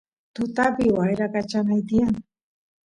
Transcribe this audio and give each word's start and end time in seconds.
tutapi 0.35 0.85
wyrakachanay 0.97 1.79
tiyan 1.87 2.13